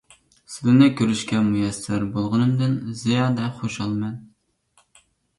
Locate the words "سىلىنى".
0.51-0.85